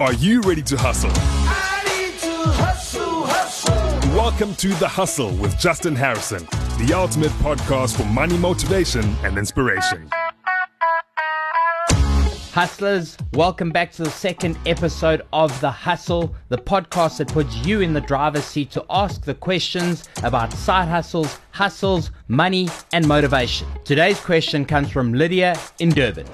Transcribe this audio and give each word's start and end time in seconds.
Are 0.00 0.12
you 0.14 0.40
ready 0.40 0.62
to 0.62 0.76
hustle? 0.76 1.12
I 1.14 1.84
need 1.86 2.18
to 2.18 2.50
hustle, 2.50 3.26
hustle. 3.26 4.10
Welcome 4.16 4.56
to 4.56 4.68
The 4.74 4.88
Hustle 4.88 5.30
with 5.36 5.56
Justin 5.56 5.94
Harrison, 5.94 6.44
the 6.84 6.92
ultimate 6.92 7.30
podcast 7.34 7.96
for 7.96 8.04
money 8.06 8.36
motivation 8.36 9.04
and 9.22 9.38
inspiration. 9.38 10.10
Hustlers, 12.52 13.16
welcome 13.34 13.70
back 13.70 13.92
to 13.92 14.02
the 14.02 14.10
second 14.10 14.58
episode 14.66 15.22
of 15.32 15.60
The 15.60 15.70
Hustle, 15.70 16.34
the 16.48 16.58
podcast 16.58 17.18
that 17.18 17.28
puts 17.28 17.54
you 17.64 17.80
in 17.80 17.92
the 17.92 18.00
driver's 18.00 18.44
seat 18.44 18.72
to 18.72 18.84
ask 18.90 19.22
the 19.22 19.34
questions 19.34 20.08
about 20.24 20.52
side 20.54 20.88
hustles, 20.88 21.38
hustles, 21.52 22.10
money, 22.26 22.68
and 22.92 23.06
motivation. 23.06 23.68
Today's 23.84 24.18
question 24.18 24.64
comes 24.64 24.90
from 24.90 25.12
Lydia 25.14 25.56
in 25.78 25.90
Durban. 25.90 26.26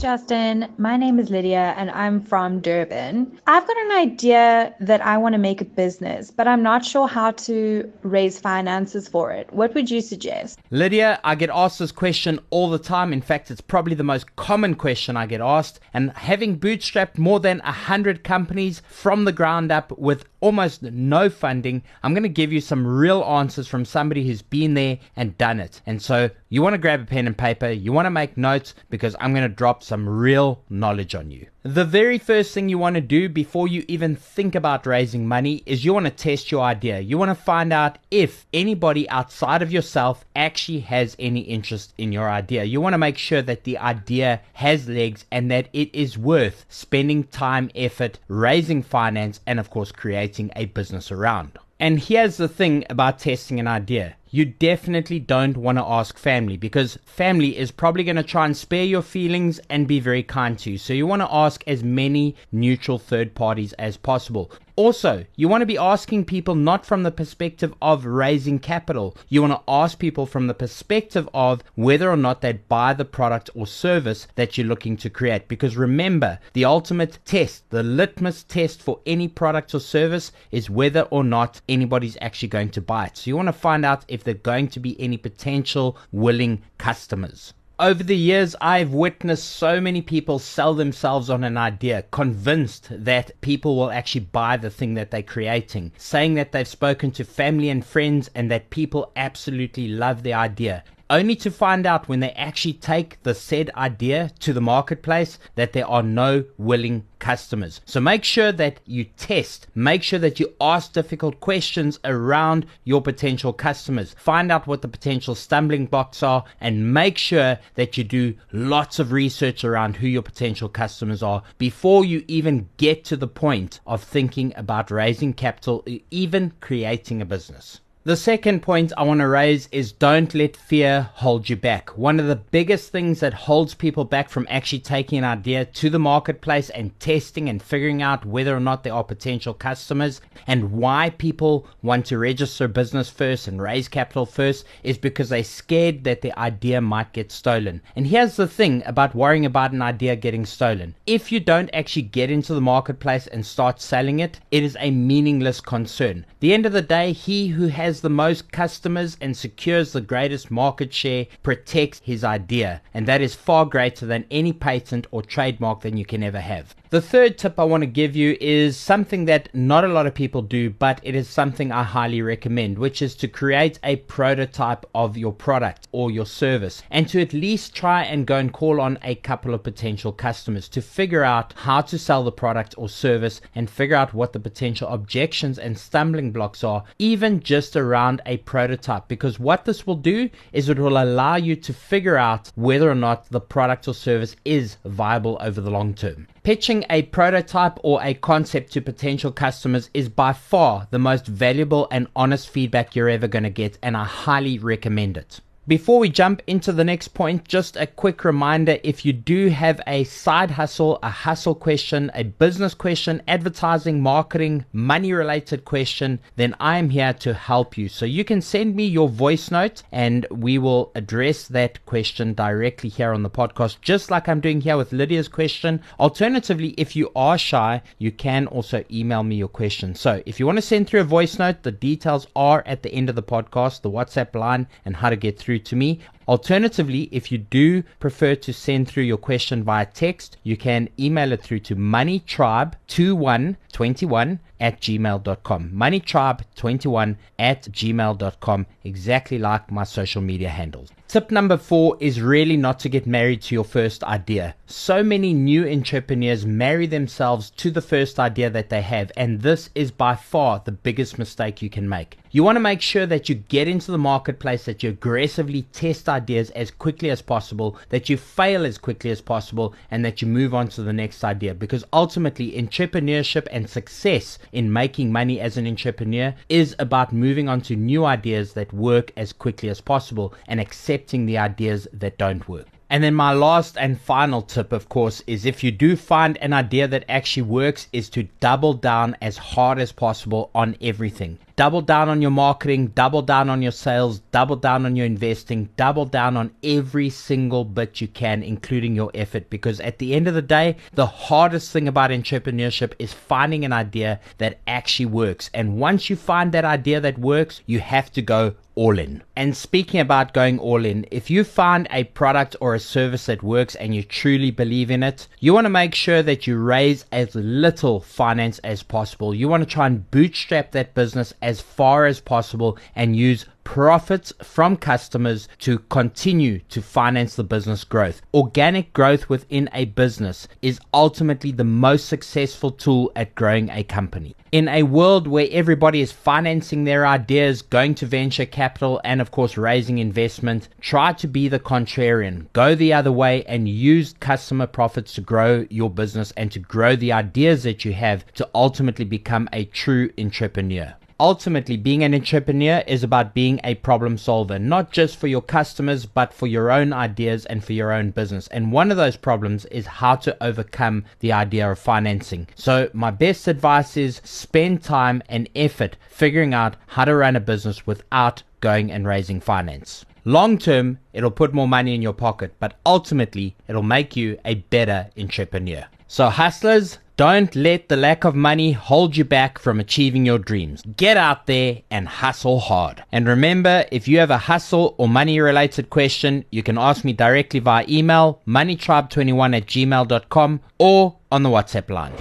Justin, 0.00 0.66
my 0.78 0.96
name 0.96 1.18
is 1.18 1.28
Lydia 1.28 1.74
and 1.76 1.90
I'm 1.90 2.22
from 2.22 2.60
Durban. 2.60 3.38
I've 3.46 3.66
got 3.66 3.76
an 3.76 3.92
idea 3.92 4.74
that 4.80 5.02
I 5.02 5.18
want 5.18 5.34
to 5.34 5.38
make 5.38 5.60
a 5.60 5.66
business, 5.66 6.30
but 6.30 6.48
I'm 6.48 6.62
not 6.62 6.86
sure 6.86 7.06
how 7.06 7.32
to 7.32 7.92
raise 8.02 8.40
finances 8.40 9.08
for 9.08 9.30
it. 9.30 9.52
What 9.52 9.74
would 9.74 9.90
you 9.90 10.00
suggest? 10.00 10.58
Lydia, 10.70 11.20
I 11.22 11.34
get 11.34 11.50
asked 11.52 11.80
this 11.80 11.92
question 11.92 12.40
all 12.48 12.70
the 12.70 12.78
time. 12.78 13.12
In 13.12 13.20
fact, 13.20 13.50
it's 13.50 13.60
probably 13.60 13.94
the 13.94 14.02
most 14.02 14.34
common 14.36 14.74
question 14.74 15.18
I 15.18 15.26
get 15.26 15.42
asked. 15.42 15.80
And 15.92 16.12
having 16.12 16.58
bootstrapped 16.58 17.18
more 17.18 17.38
than 17.38 17.58
100 17.58 18.24
companies 18.24 18.80
from 18.88 19.26
the 19.26 19.32
ground 19.32 19.70
up 19.70 19.92
with 19.98 20.24
almost 20.40 20.82
no 20.82 21.28
funding, 21.28 21.82
I'm 22.02 22.14
going 22.14 22.22
to 22.22 22.30
give 22.30 22.54
you 22.54 22.62
some 22.62 22.86
real 22.86 23.22
answers 23.22 23.68
from 23.68 23.84
somebody 23.84 24.26
who's 24.26 24.40
been 24.40 24.72
there 24.72 24.98
and 25.14 25.36
done 25.36 25.60
it. 25.60 25.82
And 25.84 26.00
so 26.00 26.30
you 26.52 26.62
want 26.62 26.74
to 26.74 26.78
grab 26.78 27.02
a 27.02 27.04
pen 27.04 27.28
and 27.28 27.38
paper, 27.38 27.70
you 27.70 27.92
want 27.92 28.06
to 28.06 28.10
make 28.10 28.36
notes 28.36 28.74
because 28.90 29.14
I'm 29.20 29.32
going 29.32 29.48
to 29.48 29.54
drop 29.54 29.84
some 29.84 30.08
real 30.08 30.64
knowledge 30.68 31.14
on 31.14 31.30
you. 31.30 31.46
The 31.62 31.84
very 31.84 32.18
first 32.18 32.52
thing 32.52 32.68
you 32.68 32.76
want 32.76 32.96
to 32.96 33.00
do 33.00 33.28
before 33.28 33.68
you 33.68 33.84
even 33.86 34.16
think 34.16 34.56
about 34.56 34.84
raising 34.84 35.28
money 35.28 35.62
is 35.64 35.84
you 35.84 35.94
want 35.94 36.06
to 36.06 36.10
test 36.10 36.50
your 36.50 36.62
idea. 36.62 36.98
You 36.98 37.18
want 37.18 37.28
to 37.28 37.36
find 37.36 37.72
out 37.72 37.98
if 38.10 38.48
anybody 38.52 39.08
outside 39.10 39.62
of 39.62 39.70
yourself 39.70 40.24
actually 40.34 40.80
has 40.80 41.14
any 41.20 41.42
interest 41.42 41.94
in 41.98 42.10
your 42.10 42.28
idea. 42.28 42.64
You 42.64 42.80
want 42.80 42.94
to 42.94 42.98
make 42.98 43.16
sure 43.16 43.42
that 43.42 43.62
the 43.62 43.78
idea 43.78 44.40
has 44.54 44.88
legs 44.88 45.26
and 45.30 45.52
that 45.52 45.68
it 45.72 45.94
is 45.94 46.18
worth 46.18 46.66
spending 46.68 47.24
time, 47.24 47.70
effort, 47.76 48.18
raising 48.26 48.82
finance, 48.82 49.38
and 49.46 49.60
of 49.60 49.70
course, 49.70 49.92
creating 49.92 50.50
a 50.56 50.64
business 50.64 51.12
around. 51.12 51.52
And 51.78 52.00
here's 52.00 52.38
the 52.38 52.48
thing 52.48 52.84
about 52.90 53.20
testing 53.20 53.60
an 53.60 53.68
idea 53.68 54.16
you 54.30 54.44
definitely 54.44 55.18
don't 55.18 55.56
want 55.56 55.76
to 55.76 55.84
ask 55.84 56.16
family 56.16 56.56
because 56.56 56.98
family 57.04 57.56
is 57.56 57.70
probably 57.70 58.04
going 58.04 58.16
to 58.16 58.22
try 58.22 58.46
and 58.46 58.56
spare 58.56 58.84
your 58.84 59.02
feelings 59.02 59.58
and 59.68 59.88
be 59.88 59.98
very 59.98 60.22
kind 60.22 60.58
to 60.60 60.70
you. 60.70 60.78
So 60.78 60.92
you 60.92 61.06
want 61.06 61.22
to 61.22 61.34
ask 61.34 61.64
as 61.66 61.82
many 61.82 62.36
neutral 62.52 62.98
third 62.98 63.34
parties 63.34 63.72
as 63.74 63.96
possible. 63.96 64.52
Also, 64.76 65.24
you 65.36 65.48
want 65.48 65.62
to 65.62 65.66
be 65.66 65.78
asking 65.78 66.24
people 66.24 66.54
not 66.54 66.86
from 66.86 67.02
the 67.02 67.10
perspective 67.10 67.74
of 67.82 68.04
raising 68.04 68.58
capital. 68.58 69.16
You 69.28 69.42
want 69.42 69.54
to 69.54 69.62
ask 69.72 69.98
people 69.98 70.26
from 70.26 70.46
the 70.46 70.54
perspective 70.54 71.28
of 71.34 71.62
whether 71.74 72.10
or 72.10 72.16
not 72.16 72.40
they'd 72.40 72.68
buy 72.68 72.94
the 72.94 73.04
product 73.04 73.50
or 73.54 73.66
service 73.66 74.26
that 74.36 74.56
you're 74.56 74.66
looking 74.66 74.96
to 74.98 75.10
create. 75.10 75.48
Because 75.48 75.76
remember, 75.76 76.38
the 76.52 76.64
ultimate 76.64 77.18
test, 77.24 77.68
the 77.70 77.82
litmus 77.82 78.44
test 78.44 78.82
for 78.82 79.00
any 79.06 79.28
product 79.28 79.74
or 79.74 79.80
service 79.80 80.32
is 80.50 80.70
whether 80.70 81.02
or 81.10 81.24
not 81.24 81.60
anybody's 81.68 82.16
actually 82.20 82.48
going 82.48 82.70
to 82.70 82.80
buy 82.80 83.06
it. 83.06 83.16
So 83.16 83.30
you 83.30 83.36
want 83.36 83.48
to 83.48 83.52
find 83.52 83.84
out 83.84 84.04
if 84.08 84.24
there 84.24 84.34
are 84.34 84.38
going 84.38 84.68
to 84.68 84.80
be 84.80 85.00
any 85.00 85.16
potential 85.16 85.96
willing 86.12 86.62
customers. 86.78 87.54
Over 87.80 88.02
the 88.02 88.14
years, 88.14 88.54
I've 88.60 88.92
witnessed 88.92 89.52
so 89.52 89.80
many 89.80 90.02
people 90.02 90.38
sell 90.38 90.74
themselves 90.74 91.30
on 91.30 91.42
an 91.44 91.56
idea, 91.56 92.04
convinced 92.10 92.88
that 92.90 93.40
people 93.40 93.74
will 93.74 93.90
actually 93.90 94.26
buy 94.26 94.58
the 94.58 94.68
thing 94.68 94.92
that 94.94 95.10
they're 95.10 95.22
creating, 95.22 95.92
saying 95.96 96.34
that 96.34 96.52
they've 96.52 96.68
spoken 96.68 97.10
to 97.12 97.24
family 97.24 97.70
and 97.70 97.82
friends 97.82 98.28
and 98.34 98.50
that 98.50 98.68
people 98.68 99.10
absolutely 99.16 99.88
love 99.88 100.24
the 100.24 100.34
idea 100.34 100.84
only 101.10 101.36
to 101.36 101.50
find 101.50 101.84
out 101.84 102.08
when 102.08 102.20
they 102.20 102.30
actually 102.30 102.72
take 102.72 103.22
the 103.24 103.34
said 103.34 103.68
idea 103.76 104.30
to 104.38 104.52
the 104.52 104.60
marketplace 104.60 105.38
that 105.56 105.72
there 105.72 105.86
are 105.86 106.02
no 106.02 106.44
willing 106.56 107.04
customers. 107.18 107.80
So 107.84 108.00
make 108.00 108.24
sure 108.24 108.52
that 108.52 108.80
you 108.86 109.04
test, 109.04 109.66
make 109.74 110.02
sure 110.02 110.18
that 110.20 110.40
you 110.40 110.54
ask 110.60 110.92
difficult 110.92 111.40
questions 111.40 111.98
around 112.04 112.64
your 112.84 113.02
potential 113.02 113.52
customers. 113.52 114.14
Find 114.18 114.50
out 114.50 114.66
what 114.66 114.82
the 114.82 114.88
potential 114.88 115.34
stumbling 115.34 115.86
blocks 115.86 116.22
are 116.22 116.44
and 116.60 116.94
make 116.94 117.18
sure 117.18 117.58
that 117.74 117.98
you 117.98 118.04
do 118.04 118.34
lots 118.52 118.98
of 118.98 119.12
research 119.12 119.64
around 119.64 119.96
who 119.96 120.06
your 120.08 120.22
potential 120.22 120.68
customers 120.68 121.22
are 121.22 121.42
before 121.58 122.04
you 122.04 122.24
even 122.28 122.68
get 122.76 123.04
to 123.04 123.16
the 123.16 123.28
point 123.28 123.80
of 123.86 124.02
thinking 124.02 124.52
about 124.56 124.90
raising 124.90 125.34
capital, 125.34 125.84
even 126.10 126.52
creating 126.60 127.20
a 127.20 127.26
business. 127.26 127.80
The 128.02 128.16
second 128.16 128.62
point 128.62 128.94
I 128.96 129.02
want 129.02 129.20
to 129.20 129.28
raise 129.28 129.68
is 129.72 129.92
don't 129.92 130.34
let 130.34 130.56
fear 130.56 131.10
hold 131.16 131.50
you 131.50 131.56
back. 131.56 131.98
One 131.98 132.18
of 132.18 132.28
the 132.28 132.36
biggest 132.36 132.90
things 132.90 133.20
that 133.20 133.34
holds 133.34 133.74
people 133.74 134.06
back 134.06 134.30
from 134.30 134.46
actually 134.48 134.78
taking 134.78 135.18
an 135.18 135.24
idea 135.24 135.66
to 135.66 135.90
the 135.90 135.98
marketplace 135.98 136.70
and 136.70 136.98
testing 136.98 137.50
and 137.50 137.62
figuring 137.62 138.00
out 138.00 138.24
whether 138.24 138.56
or 138.56 138.60
not 138.60 138.84
there 138.84 138.94
are 138.94 139.04
potential 139.04 139.52
customers 139.52 140.22
and 140.46 140.72
why 140.72 141.10
people 141.10 141.66
want 141.82 142.06
to 142.06 142.16
register 142.16 142.66
business 142.68 143.10
first 143.10 143.46
and 143.46 143.60
raise 143.60 143.86
capital 143.86 144.24
first 144.24 144.64
is 144.82 144.96
because 144.96 145.28
they're 145.28 145.44
scared 145.44 146.02
that 146.04 146.22
their 146.22 146.38
idea 146.38 146.80
might 146.80 147.12
get 147.12 147.30
stolen. 147.30 147.82
And 147.96 148.06
here's 148.06 148.36
the 148.36 148.48
thing 148.48 148.82
about 148.86 149.14
worrying 149.14 149.44
about 149.44 149.72
an 149.72 149.82
idea 149.82 150.16
getting 150.16 150.46
stolen. 150.46 150.94
If 151.06 151.30
you 151.30 151.38
don't 151.38 151.68
actually 151.74 152.02
get 152.02 152.30
into 152.30 152.54
the 152.54 152.62
marketplace 152.62 153.26
and 153.26 153.44
start 153.44 153.78
selling 153.78 154.20
it, 154.20 154.40
it 154.50 154.62
is 154.62 154.78
a 154.80 154.90
meaningless 154.90 155.60
concern. 155.60 156.24
the 156.40 156.54
end 156.54 156.64
of 156.64 156.72
the 156.72 156.80
day, 156.80 157.12
he 157.12 157.48
who 157.48 157.66
has 157.66 157.89
has 157.90 158.02
the 158.02 158.08
most 158.08 158.52
customers 158.52 159.16
and 159.20 159.36
secures 159.36 159.90
the 159.90 160.00
greatest 160.00 160.48
market 160.48 160.94
share 160.94 161.26
protects 161.42 162.00
his 162.04 162.22
idea, 162.22 162.80
and 162.94 163.04
that 163.08 163.20
is 163.20 163.34
far 163.34 163.66
greater 163.66 164.06
than 164.06 164.24
any 164.30 164.52
patent 164.52 165.08
or 165.10 165.22
trademark 165.22 165.80
that 165.80 165.98
you 165.98 166.04
can 166.04 166.22
ever 166.22 166.38
have. 166.38 166.76
The 166.90 167.00
third 167.00 167.38
tip 167.38 167.58
I 167.58 167.64
want 167.64 167.82
to 167.82 167.86
give 167.86 168.16
you 168.16 168.36
is 168.40 168.76
something 168.76 169.24
that 169.26 169.48
not 169.54 169.84
a 169.84 169.88
lot 169.88 170.06
of 170.06 170.14
people 170.14 170.42
do, 170.42 170.70
but 170.70 171.00
it 171.04 171.14
is 171.14 171.28
something 171.28 171.70
I 171.70 171.84
highly 171.84 172.20
recommend, 172.20 172.78
which 172.78 173.00
is 173.00 173.14
to 173.16 173.28
create 173.28 173.78
a 173.84 173.96
prototype 173.96 174.86
of 174.92 175.16
your 175.16 175.32
product 175.32 175.86
or 175.92 176.10
your 176.10 176.26
service 176.26 176.82
and 176.90 177.08
to 177.08 177.20
at 177.20 177.32
least 177.32 177.76
try 177.76 178.02
and 178.02 178.26
go 178.26 178.36
and 178.36 178.52
call 178.52 178.80
on 178.80 178.98
a 179.02 179.14
couple 179.14 179.54
of 179.54 179.62
potential 179.62 180.12
customers 180.12 180.68
to 180.68 180.82
figure 180.82 181.22
out 181.22 181.54
how 181.58 181.80
to 181.80 181.96
sell 181.96 182.24
the 182.24 182.32
product 182.32 182.74
or 182.76 182.88
service 182.88 183.40
and 183.54 183.70
figure 183.70 183.96
out 183.96 184.12
what 184.12 184.32
the 184.32 184.40
potential 184.40 184.88
objections 184.88 185.60
and 185.60 185.78
stumbling 185.78 186.32
blocks 186.32 186.64
are, 186.64 186.82
even 186.98 187.38
just 187.38 187.76
around 187.80 188.22
a 188.26 188.36
prototype. 188.38 189.08
Because 189.08 189.38
what 189.38 189.64
this 189.64 189.86
will 189.86 189.96
do 189.96 190.30
is 190.52 190.68
it 190.68 190.78
will 190.78 191.02
allow 191.02 191.36
you 191.36 191.56
to 191.56 191.72
figure 191.72 192.16
out 192.16 192.52
whether 192.54 192.90
or 192.90 192.94
not 192.94 193.28
the 193.30 193.40
product 193.40 193.88
or 193.88 193.94
service 193.94 194.36
is 194.44 194.76
viable 194.84 195.36
over 195.40 195.60
the 195.60 195.70
long 195.70 195.94
term. 195.94 196.26
Pitching 196.42 196.84
a 196.88 197.02
prototype 197.02 197.78
or 197.82 198.02
a 198.02 198.14
concept 198.14 198.72
to 198.72 198.80
potential 198.80 199.32
customers 199.32 199.90
is 199.92 200.08
by 200.08 200.32
far 200.32 200.88
the 200.90 200.98
most 200.98 201.26
valuable 201.26 201.88
and 201.90 202.06
honest 202.14 202.48
feedback 202.48 202.94
you're 202.94 203.08
ever 203.08 203.28
going 203.28 203.42
to 203.42 203.50
get, 203.50 203.78
and 203.82 203.96
I 203.96 204.04
highly 204.04 204.58
recommend 204.58 205.16
it. 205.16 205.40
Before 205.68 205.98
we 205.98 206.08
jump 206.08 206.40
into 206.46 206.72
the 206.72 206.84
next 206.84 207.08
point, 207.08 207.46
just 207.46 207.76
a 207.76 207.86
quick 207.86 208.24
reminder 208.24 208.78
if 208.82 209.04
you 209.04 209.12
do 209.12 209.50
have 209.50 209.78
a 209.86 210.04
side 210.04 210.52
hustle, 210.52 210.98
a 211.02 211.10
hustle 211.10 211.54
question, 211.54 212.10
a 212.14 212.24
business 212.24 212.72
question, 212.72 213.22
advertising, 213.28 214.00
marketing, 214.00 214.64
money 214.72 215.12
related 215.12 215.66
question, 215.66 216.18
then 216.36 216.56
I 216.58 216.78
am 216.78 216.88
here 216.88 217.12
to 217.12 217.34
help 217.34 217.76
you. 217.76 217.90
So 217.90 218.06
you 218.06 218.24
can 218.24 218.40
send 218.40 218.74
me 218.74 218.86
your 218.86 219.08
voice 219.10 219.50
note 219.50 219.82
and 219.92 220.26
we 220.30 220.56
will 220.56 220.92
address 220.94 221.46
that 221.48 221.84
question 221.84 222.32
directly 222.32 222.88
here 222.88 223.12
on 223.12 223.22
the 223.22 223.30
podcast, 223.30 223.82
just 223.82 224.10
like 224.10 224.30
I'm 224.30 224.40
doing 224.40 224.62
here 224.62 224.78
with 224.78 224.92
Lydia's 224.92 225.28
question. 225.28 225.82
Alternatively, 226.00 226.70
if 226.78 226.96
you 226.96 227.12
are 227.14 227.36
shy, 227.36 227.82
you 227.98 228.10
can 228.10 228.46
also 228.46 228.82
email 228.90 229.22
me 229.22 229.36
your 229.36 229.46
question. 229.46 229.94
So 229.94 230.22
if 230.24 230.40
you 230.40 230.46
want 230.46 230.56
to 230.56 230.62
send 230.62 230.88
through 230.88 231.02
a 231.02 231.04
voice 231.04 231.38
note, 231.38 231.64
the 231.64 231.70
details 231.70 232.26
are 232.34 232.64
at 232.66 232.82
the 232.82 232.92
end 232.92 233.10
of 233.10 233.14
the 233.14 233.22
podcast, 233.22 233.82
the 233.82 233.90
WhatsApp 233.90 234.34
line, 234.34 234.66
and 234.86 234.96
how 234.96 235.10
to 235.10 235.16
get 235.16 235.38
through 235.50 235.58
to 235.58 235.74
me. 235.74 236.00
Alternatively, 236.30 237.08
if 237.10 237.32
you 237.32 237.38
do 237.38 237.82
prefer 237.98 238.36
to 238.36 238.52
send 238.52 238.86
through 238.86 239.02
your 239.02 239.16
question 239.16 239.64
via 239.64 239.84
text, 239.84 240.36
you 240.44 240.56
can 240.56 240.88
email 240.96 241.32
it 241.32 241.42
through 241.42 241.58
to 241.58 241.74
moneytribe2121 241.74 244.38
at 244.60 244.80
gmail.com. 244.80 245.72
Moneytribe21 245.72 247.16
at 247.38 247.62
gmail.com, 247.62 248.66
exactly 248.84 249.38
like 249.38 249.72
my 249.72 249.82
social 249.82 250.22
media 250.22 250.50
handles. 250.50 250.90
Tip 251.08 251.32
number 251.32 251.56
four 251.56 251.96
is 251.98 252.20
really 252.20 252.56
not 252.56 252.78
to 252.78 252.88
get 252.88 253.06
married 253.06 253.42
to 253.42 253.56
your 253.56 253.64
first 253.64 254.04
idea. 254.04 254.54
So 254.66 255.02
many 255.02 255.34
new 255.34 255.66
entrepreneurs 255.66 256.46
marry 256.46 256.86
themselves 256.86 257.50
to 257.56 257.72
the 257.72 257.82
first 257.82 258.20
idea 258.20 258.48
that 258.50 258.68
they 258.68 258.82
have, 258.82 259.10
and 259.16 259.40
this 259.40 259.70
is 259.74 259.90
by 259.90 260.14
far 260.14 260.62
the 260.64 260.70
biggest 260.70 261.18
mistake 261.18 261.60
you 261.60 261.70
can 261.70 261.88
make. 261.88 262.18
You 262.30 262.44
want 262.44 262.54
to 262.54 262.60
make 262.60 262.80
sure 262.80 263.06
that 263.06 263.28
you 263.28 263.34
get 263.34 263.66
into 263.66 263.90
the 263.90 263.98
marketplace, 263.98 264.66
that 264.66 264.84
you 264.84 264.90
aggressively 264.90 265.62
test 265.72 266.08
ideas 266.08 266.19
ideas 266.20 266.50
as 266.50 266.70
quickly 266.70 267.10
as 267.10 267.22
possible, 267.22 267.76
that 267.88 268.08
you 268.08 268.16
fail 268.16 268.64
as 268.64 268.78
quickly 268.78 269.10
as 269.10 269.20
possible, 269.20 269.74
and 269.90 270.04
that 270.04 270.20
you 270.20 270.28
move 270.28 270.54
on 270.54 270.68
to 270.68 270.82
the 270.82 270.92
next 270.92 271.24
idea. 271.24 271.54
Because 271.54 271.84
ultimately, 271.92 272.52
entrepreneurship 272.52 273.46
and 273.50 273.68
success 273.68 274.38
in 274.52 274.72
making 274.72 275.12
money 275.12 275.40
as 275.40 275.56
an 275.56 275.66
entrepreneur 275.66 276.34
is 276.48 276.76
about 276.78 277.12
moving 277.12 277.48
on 277.48 277.60
to 277.62 277.76
new 277.76 278.04
ideas 278.04 278.52
that 278.52 278.72
work 278.72 279.12
as 279.16 279.32
quickly 279.32 279.68
as 279.68 279.80
possible 279.80 280.34
and 280.46 280.60
accepting 280.60 281.26
the 281.26 281.38
ideas 281.38 281.88
that 281.92 282.18
don't 282.18 282.48
work. 282.48 282.66
And 282.90 283.04
then 283.04 283.14
my 283.14 283.32
last 283.32 283.78
and 283.78 284.00
final 284.00 284.42
tip, 284.42 284.72
of 284.72 284.88
course, 284.88 285.22
is 285.28 285.46
if 285.46 285.62
you 285.62 285.70
do 285.70 285.94
find 285.94 286.36
an 286.38 286.52
idea 286.52 286.88
that 286.88 287.04
actually 287.08 287.44
works, 287.44 287.86
is 287.92 288.08
to 288.10 288.24
double 288.40 288.74
down 288.74 289.16
as 289.22 289.38
hard 289.38 289.78
as 289.78 289.92
possible 289.92 290.50
on 290.56 290.76
everything. 290.82 291.38
Double 291.54 291.82
down 291.82 292.08
on 292.08 292.20
your 292.20 292.30
marketing, 292.32 292.88
double 292.88 293.22
down 293.22 293.48
on 293.48 293.62
your 293.62 293.70
sales, 293.70 294.20
double 294.32 294.56
down 294.56 294.86
on 294.86 294.96
your 294.96 295.06
investing, 295.06 295.68
double 295.76 296.06
down 296.06 296.36
on 296.36 296.50
every 296.64 297.10
single 297.10 297.64
bit 297.64 298.00
you 298.00 298.08
can, 298.08 298.42
including 298.42 298.96
your 298.96 299.10
effort. 299.14 299.48
Because 299.50 299.78
at 299.80 299.98
the 299.98 300.14
end 300.14 300.26
of 300.26 300.34
the 300.34 300.42
day, 300.42 300.76
the 300.94 301.06
hardest 301.06 301.70
thing 301.70 301.86
about 301.86 302.10
entrepreneurship 302.10 302.94
is 302.98 303.12
finding 303.12 303.64
an 303.64 303.72
idea 303.72 304.18
that 304.38 304.58
actually 304.66 305.06
works. 305.06 305.48
And 305.54 305.78
once 305.78 306.10
you 306.10 306.16
find 306.16 306.50
that 306.52 306.64
idea 306.64 307.00
that 307.00 307.18
works, 307.18 307.60
you 307.66 307.78
have 307.78 308.10
to 308.12 308.22
go 308.22 308.54
all 308.74 308.98
in. 308.98 309.22
And 309.36 309.56
speaking 309.56 310.00
about 310.00 310.34
going 310.34 310.58
all 310.58 310.84
in, 310.84 311.06
if 311.10 311.30
you 311.30 311.44
find 311.44 311.86
a 311.90 312.04
product 312.04 312.56
or 312.60 312.74
a 312.74 312.80
service 312.80 313.26
that 313.26 313.42
works 313.42 313.74
and 313.74 313.94
you 313.94 314.02
truly 314.02 314.50
believe 314.50 314.90
in 314.90 315.02
it, 315.02 315.28
you 315.38 315.52
want 315.54 315.64
to 315.64 315.70
make 315.70 315.94
sure 315.94 316.22
that 316.22 316.46
you 316.46 316.58
raise 316.58 317.04
as 317.12 317.34
little 317.34 318.00
finance 318.00 318.58
as 318.60 318.82
possible. 318.82 319.34
You 319.34 319.48
want 319.48 319.62
to 319.62 319.68
try 319.68 319.86
and 319.86 320.10
bootstrap 320.10 320.72
that 320.72 320.94
business 320.94 321.34
as 321.42 321.60
far 321.60 322.06
as 322.06 322.20
possible 322.20 322.78
and 322.94 323.16
use 323.16 323.46
profits 323.70 324.32
from 324.42 324.76
customers 324.76 325.46
to 325.56 325.78
continue 325.78 326.58
to 326.68 326.82
finance 326.82 327.36
the 327.36 327.44
business 327.44 327.84
growth. 327.84 328.20
Organic 328.34 328.92
growth 328.92 329.28
within 329.28 329.70
a 329.72 329.84
business 329.84 330.48
is 330.60 330.80
ultimately 330.92 331.52
the 331.52 331.62
most 331.62 332.06
successful 332.06 332.72
tool 332.72 333.12
at 333.14 333.32
growing 333.36 333.70
a 333.70 333.84
company. 333.84 334.34
In 334.50 334.66
a 334.66 334.82
world 334.82 335.28
where 335.28 335.46
everybody 335.52 336.00
is 336.00 336.10
financing 336.10 336.82
their 336.82 337.06
ideas, 337.06 337.62
going 337.62 337.94
to 337.94 338.06
venture 338.06 338.44
capital, 338.44 339.00
and 339.04 339.20
of 339.20 339.30
course 339.30 339.56
raising 339.56 339.98
investment, 339.98 340.68
try 340.80 341.12
to 341.12 341.28
be 341.28 341.46
the 341.46 341.60
contrarian. 341.60 342.46
Go 342.52 342.74
the 342.74 342.92
other 342.92 343.12
way 343.12 343.44
and 343.44 343.68
use 343.68 344.16
customer 344.18 344.66
profits 344.66 345.14
to 345.14 345.20
grow 345.20 345.64
your 345.70 345.90
business 345.90 346.32
and 346.36 346.50
to 346.50 346.58
grow 346.58 346.96
the 346.96 347.12
ideas 347.12 347.62
that 347.62 347.84
you 347.84 347.92
have 347.92 348.26
to 348.32 348.48
ultimately 348.52 349.04
become 349.04 349.48
a 349.52 349.66
true 349.66 350.10
entrepreneur 350.18 350.96
ultimately 351.20 351.76
being 351.76 352.02
an 352.02 352.14
entrepreneur 352.14 352.82
is 352.86 353.04
about 353.04 353.34
being 353.34 353.60
a 353.62 353.74
problem 353.76 354.16
solver, 354.16 354.58
not 354.58 354.90
just 354.90 355.18
for 355.18 355.26
your 355.26 355.42
customers, 355.42 356.06
but 356.06 356.32
for 356.32 356.46
your 356.46 356.72
own 356.72 356.94
ideas 356.94 357.44
and 357.46 357.62
for 357.62 357.74
your 357.74 357.92
own 357.92 358.10
business. 358.10 358.48
And 358.48 358.72
one 358.72 358.90
of 358.90 358.96
those 358.96 359.16
problems 359.16 359.66
is 359.66 359.86
how 359.86 360.16
to 360.16 360.36
overcome 360.42 361.04
the 361.20 361.32
idea 361.32 361.70
of 361.70 361.78
financing. 361.78 362.48
So, 362.54 362.88
my 362.94 363.10
best 363.10 363.46
advice 363.46 363.98
is 363.98 364.22
spend 364.24 364.82
time 364.82 365.22
and 365.28 365.48
effort 365.54 365.98
figuring 366.08 366.54
out 366.54 366.76
how 366.86 367.04
to 367.04 367.14
run 367.14 367.36
a 367.36 367.40
business 367.40 367.86
without 367.86 368.42
going 368.60 368.90
and 368.90 369.06
raising 369.06 369.40
finance. 369.40 370.06
Long 370.24 370.56
term, 370.58 370.98
it'll 371.12 371.30
put 371.30 371.52
more 371.52 371.68
money 371.68 371.94
in 371.94 372.02
your 372.02 372.12
pocket, 372.14 372.54
but 372.60 372.78
ultimately, 372.86 373.56
it'll 373.68 373.82
make 373.82 374.16
you 374.16 374.38
a 374.44 374.54
better 374.54 375.10
entrepreneur. 375.18 375.84
So, 376.08 376.30
hustlers, 376.30 376.98
don't 377.20 377.54
let 377.54 377.90
the 377.90 377.96
lack 377.98 378.24
of 378.24 378.34
money 378.34 378.72
hold 378.72 379.14
you 379.14 379.26
back 379.26 379.58
from 379.58 379.78
achieving 379.78 380.24
your 380.24 380.38
dreams. 380.38 380.82
Get 380.96 381.18
out 381.18 381.46
there 381.46 381.82
and 381.90 382.08
hustle 382.08 382.60
hard. 382.60 383.04
And 383.12 383.28
remember, 383.28 383.84
if 383.92 384.08
you 384.08 384.18
have 384.20 384.30
a 384.30 384.38
hustle 384.38 384.94
or 384.96 385.06
money 385.06 385.38
related 385.38 385.90
question, 385.90 386.46
you 386.50 386.62
can 386.62 386.78
ask 386.78 387.04
me 387.04 387.12
directly 387.12 387.60
via 387.60 387.84
email, 387.86 388.40
moneytribe21 388.46 389.54
at 389.54 389.66
gmail.com, 389.66 390.60
or 390.78 391.18
on 391.30 391.42
the 391.42 391.50
WhatsApp 391.50 391.90
line. 391.90 392.14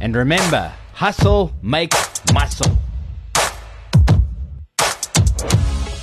And 0.00 0.16
remember, 0.16 0.72
hustle 0.94 1.52
makes 1.62 2.20
muscle. 2.34 2.76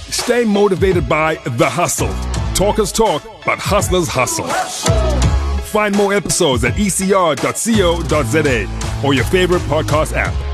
Stay 0.09 0.45
motivated 0.45 1.09
by 1.09 1.35
The 1.57 1.69
Hustle. 1.69 2.15
Talkers 2.53 2.93
talk, 2.93 3.21
but 3.45 3.59
hustlers 3.59 4.07
hustle. 4.07 4.47
Find 5.67 5.95
more 5.95 6.13
episodes 6.13 6.63
at 6.63 6.73
ecr.co.za 6.73 7.37
or 9.03 9.13
your 9.13 9.25
favorite 9.25 9.61
podcast 9.63 10.13
app. 10.15 10.46